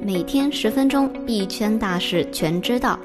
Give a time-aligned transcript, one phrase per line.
[0.00, 2.98] 每天十分钟，币圈大事全知道。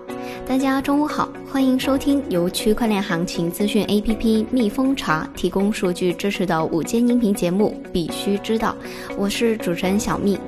[0.47, 8.73] 大家中午好，欢迎收听由区块链行情资讯 APP 蜜蜂茶提供数据支持的午间音频节目《必须知道》，
[9.17, 10.39] 我是主持人小蜜。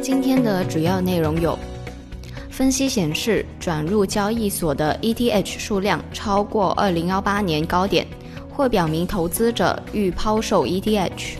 [0.00, 1.58] 今天的主要内容有：
[2.48, 8.06] 分析显示，转入交易所的 ETH 数量超过2018年高点，
[8.48, 11.36] 或表明投资者欲抛售 ETH。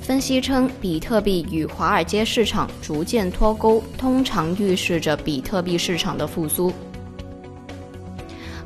[0.00, 6.72] 分析称，比特币与华尔街市场逐渐脱钩，通常预示着比特币市场的复苏。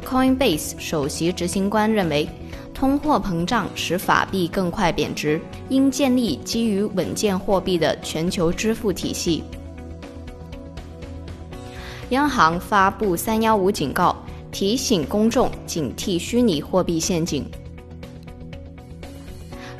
[0.02, 2.26] Coinbase 首席执行官认为，
[2.72, 9.44] 通货膨胀使法币更快贬值，应建立基于稳健货币的全球支付体系。
[12.10, 14.14] 央行发布“三幺五”警告，
[14.52, 17.44] 提醒公众警惕虚拟货币陷阱。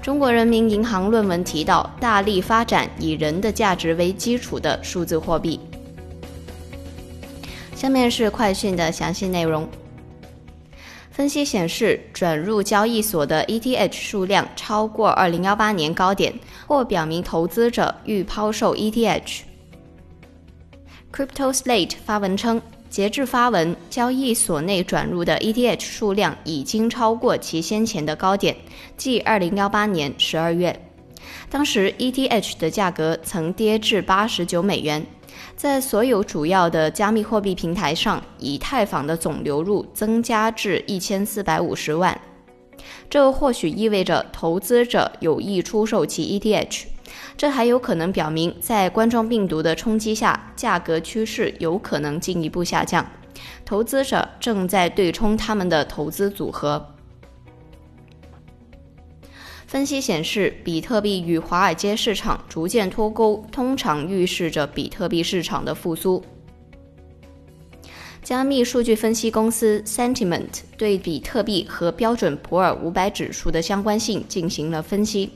[0.03, 5.61] 中国人民银行论文提到，大力发展以人的价值为基础的数字货币。
[7.77, 9.69] 下面是快讯的详细内容。
[11.13, 16.35] 分析显示，转入交易所的 ETH 数量超过2018年高点，
[16.67, 19.43] 或表明投资者欲抛售 ETH。
[21.17, 22.61] Crypto Slate 发文称。
[22.91, 28.55] 截至发文，交易所内转入的 ETH 数量已经超过其先前的高点，
[28.99, 30.81] 即2018年12月。
[31.49, 35.07] 当时 ETH 的价格曾跌至89美元。
[35.57, 42.21] 在所有主要的加密货币平台上，以太坊的总流入增加至1450万。
[43.09, 46.85] 这或许意味着投资者有意出售其 ETH。
[47.37, 53.07] 这还有可能表明，在冠状病毒的冲击下，价格趋势有可能进一步下降。
[53.65, 56.95] 投资者正在对冲他们的投资组合。
[59.67, 66.25] 分析显示，比特币与华尔街市场逐渐脱钩，通常预示着比特币市场的复苏。
[68.23, 75.31] 加密数据分析公司 Sentiment 对比特币和标准普尔五百指数的相关性进行了分析。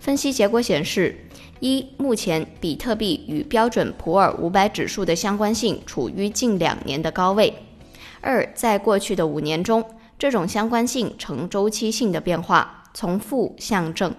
[0.00, 1.16] 分析结果显示：
[1.60, 7.52] 一、目前比特币与标准普尔五百指数的相关性处于近两年的高位；
[8.20, 9.84] 二、在过去的五年中，
[10.18, 14.10] 这种相关性呈周期性的变化，从负向正；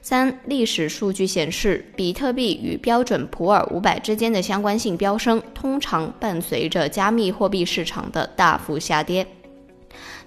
[0.00, 9.26] 三、历史数据显示，比特币与标准普尔五百之间的相关性飙升，通常伴随着加密货币市场的大幅下跌。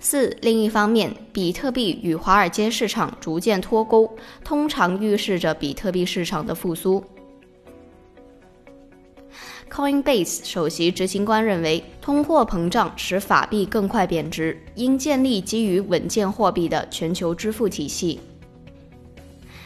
[0.07, 7.03] 四，另一方面，比特币与华尔街市场逐渐脱钩，通常预示着比特币市场的复苏。
[9.67, 18.19] Coinbase 首席执行官认为，通货膨胀使法币更快贬值，应建立基于稳健货币的全球支付体系。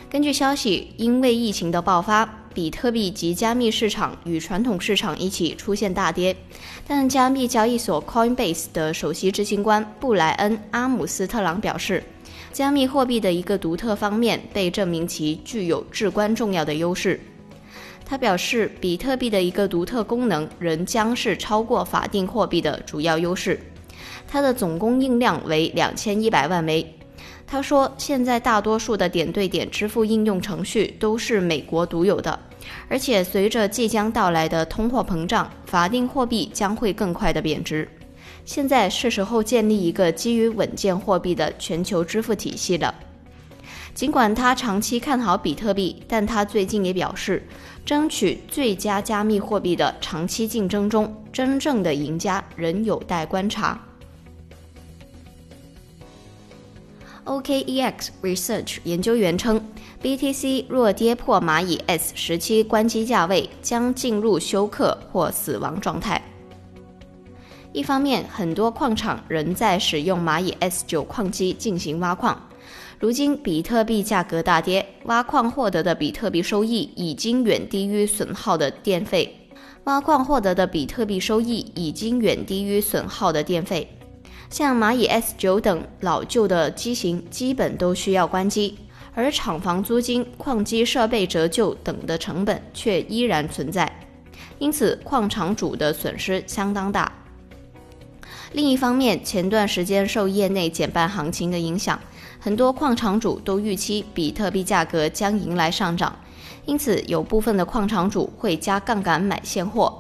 [0.10, 2.39] 根据消息，因为疫情的爆发。
[2.60, 6.36] 比特币及加密市场与传统市场一起出现大跌，
[6.86, 12.04] 但加密交易所 Coinbase 的首席执行官布莱恩·阿姆斯特朗表示，
[12.52, 17.18] 加密货币的一个独特方面被证明其具有至关重要的优势。
[18.06, 23.58] 他表示，比特币的一个独特功能仍将是超过法定货币的主要优势，
[24.28, 26.94] 它的总供应量为两千一百万枚。
[27.52, 32.40] 他说：“现在大多数的点对点支付应用程序都是美国独有的，
[32.88, 37.88] 而且随着即将到来的通货膨胀，法定货币将会更快的贬值。
[38.46, 42.94] 现在是时候建立一个基于稳健货币的全球支付体系了。”
[43.94, 47.46] 尽管他长期看好比特币，但他最近也表示，
[47.86, 53.89] 争取最佳加密货币的长期竞争中，真正的赢家仍有待观察。
[57.26, 59.62] OKEX Research 研究员称
[60.02, 66.22] ，BTC 若跌破蚂蚁 S 十七关机价位，将进入休克或死亡状态。
[67.72, 72.42] 一方面，很多矿场仍在使用蚂蚁 S 九矿机进行挖矿。
[73.00, 79.36] 如今，比特币价格大跌，挖矿获得的比特币收益已经远低于损耗的电费。
[79.84, 83.88] 挖矿获得的比特币收益已经远低于损耗的电费。
[84.50, 88.78] 像蚂蚁 S 九等老旧的机型，基本都需要关机，
[89.14, 94.08] 而厂房租金、矿机设备折旧等的成本却依然存在，
[94.58, 97.12] 因此矿场主的损失相当大。
[98.54, 102.00] 另一方面，前段时间受业内减半行情的影响，
[102.40, 106.18] 很多矿场主都预期比特币价格将迎来上涨，
[106.66, 110.00] 因此有部分的矿场主会加杠杆买现货。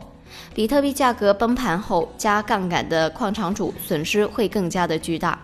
[0.53, 5.39] 比特币价格崩盘后，加杠杆的矿场主损失会更加的巨大。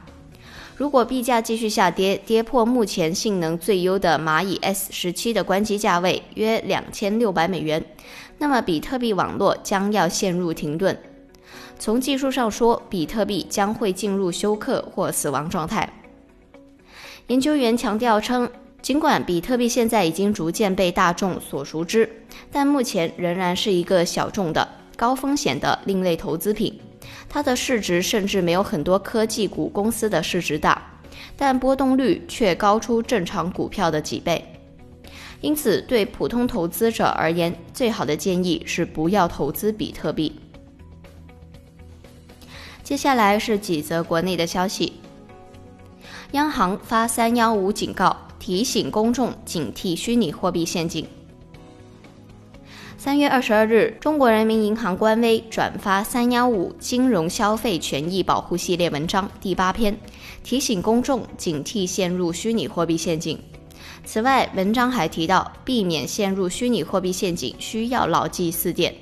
[0.78, 7.82] 如果币价继续下跌，跌破目前性能最优的蚂蚁 S 十七的关机价位约两千六百美元，
[8.40, 10.98] 那么比特币网络将要陷入停顿。
[11.80, 15.90] 从技术上说，比特币将会进入休克或死亡状态。
[17.28, 18.50] 研究员强调称，
[18.86, 22.08] 尽管比特币现在已经逐渐被大众所熟知，
[22.52, 26.80] 但目前仍然是一个小众的、高风险的另类投资品。
[27.28, 30.80] 它的市值甚至没有很多科技股公司的市值大，
[31.36, 34.46] 但波动率却高出正常股票的几倍。
[35.42, 40.40] 因此，对普通投资者而言，最好的建议是不要投资比特币。
[42.84, 44.94] 接下来是几则国内的消息。
[46.34, 48.16] 央行发三幺五警告，
[48.46, 51.04] 提醒公众警惕虚拟货币陷阱。
[52.96, 59.98] 三月二十二日，中国人民银行官微转发“三幺五金融消费权益保护系列文章”第八篇，
[60.44, 63.40] 提醒公众警惕陷入虚拟货币陷阱。
[64.04, 68.94] 此外，文章还提到，避免陷入虚拟货币陷阱，需要牢记四点：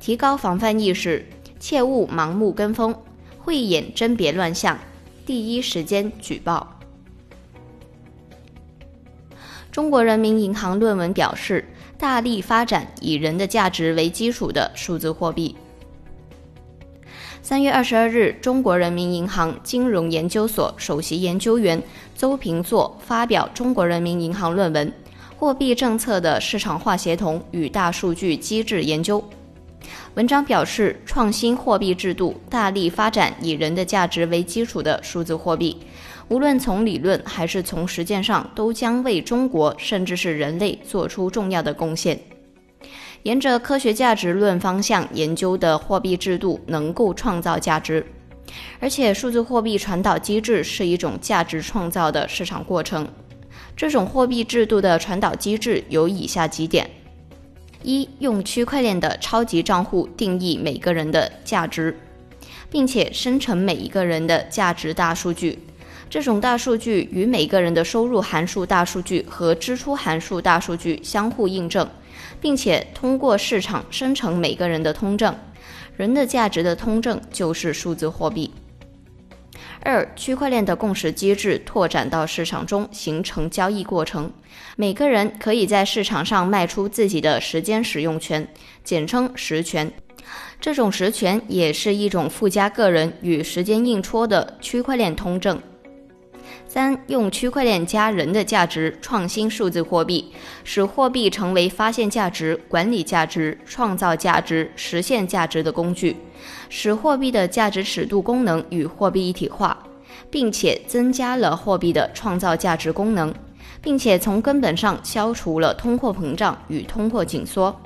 [0.00, 1.28] 提高防范意识。
[1.60, 2.96] 切勿盲目跟风，
[3.36, 4.78] 慧眼甄别乱象，
[5.26, 6.78] 第一时间举报。
[9.72, 11.64] 中国人民银行论文表示，
[11.96, 15.56] 大力发展以人的价值为基础的数字货币。
[17.40, 21.82] 三月二十二日，中国人民银行金融研究所首席研究员
[22.14, 24.86] 邹平作发表中国人民银行论文
[25.38, 29.18] 《货币政策的市场化协同与大数据机制研究》。
[30.14, 35.74] 文章表示，创新货币制度，大力发展以人的价值为基础的数字货币，
[36.28, 42.20] 无论从理论还是从实践上，都将为中国甚至是人类做出重要的贡献。
[43.22, 48.04] 沿着科学价值论方向研究的货币制度能够创造价值，
[48.80, 53.08] 而且数字货币传导机制是一种价值创造的市场过程。
[53.74, 56.90] 这种货币制度的传导机制有以下几点。
[57.82, 61.98] 一用区块链的超级账户定义每个人的价值，
[62.70, 65.58] 并且生成每一个人的价值大数据。
[66.08, 71.88] 这种大数据与每个人的收入函数大数据和支出函数大数据相互印证，
[72.40, 75.34] 并且通过市场生成每个人的通证。
[75.96, 78.50] 人的价值的通证就是数字货币。
[79.84, 84.32] 二、区块链的共识机制拓展到市场中，形成交易过程。
[84.76, 88.46] 每个人可以在市场上卖出自己的时间使用权，
[88.84, 89.92] 简称实权。
[90.60, 95.60] 这种实权也是一种附加个人与时间硬戳的区块链通证。
[96.72, 100.32] 三、用区块链加人的价值创新数字货币，
[100.64, 106.16] 使货币成为发现价值、管理价值、创造价值、实现价值的工具，
[106.70, 109.76] 使货币的价值尺度功能与货币一体化，
[110.30, 113.30] 并且增加了货币的创造价值功能，
[113.82, 117.78] 并且从根本上消除了通货膨胀与通货紧缩。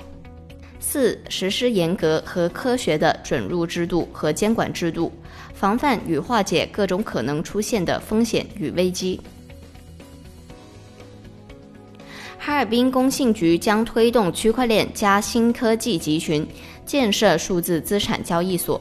[0.79, 5.11] 四、实施严格和科学的准入制度和监管制度。
[5.59, 9.19] 防范与化解各种可能出现的风险与危机。
[12.37, 16.47] 哈尔滨工信局将推动区块链加新科技集群，
[16.85, 18.79] 建设数字资产交易所。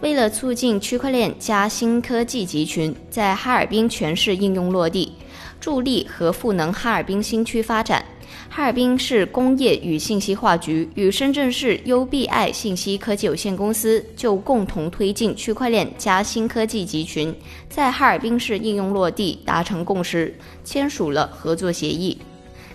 [0.00, 5.12] 为了促进区块链加新科技集群在哈尔滨全市应用落地，
[5.60, 8.04] 助力和赋能哈尔滨新区发展。
[8.50, 17.32] 哈尔滨市工业与信息化局与深圳市 UBI 信息科技有限公司就共同推进区块链加新科技集群
[17.68, 22.18] 在哈尔滨市应用落地达成共识，签署了合作协议。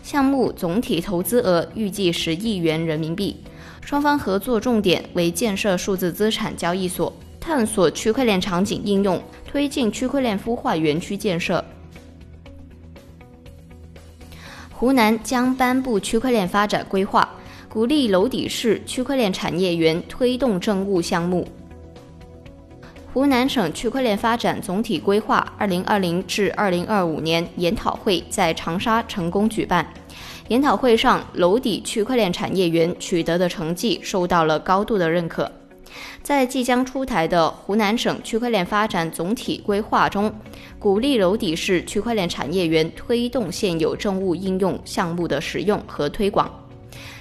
[0.04, 3.36] 项目总体投资额预计十亿元人民币，
[3.82, 11.64] 双方合作重点为建设数字资产交易所，探索区块链场景应用，推进区块链孵化园区建设。
[14.84, 17.26] 湖南将颁布区块链发展规划，
[17.70, 21.48] 鼓励娄底市区块链产业园推动政务项目。
[23.14, 29.88] 湖南省区块链发展总体规划（二零二零至二零二五年）研讨会在长沙成功举办。
[30.50, 35.50] 研讨会上，娄底区块链产业园取得的成绩受到了高度的认可。
[36.22, 40.34] 在即将出台的湖南省区块链发展总体规划中，
[40.80, 46.50] 鼓励娄底市区块链产业园推动现有政务应用项目的使用和推广，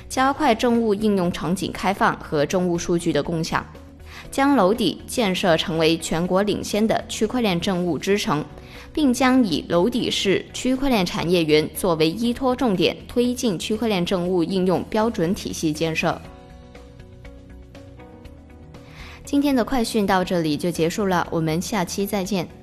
[0.09, 3.65] 加快政务应用场景开放和政务数据的共享，
[4.31, 8.45] 将娄底建设成为全国领先的区块链政务之城，
[8.93, 16.21] 并将以娄底市区块链产业园作为依托重点，推进区块链政务应用标准体系建设。
[19.25, 22.62] 今天的快讯到这里就结束了，我们下期再见。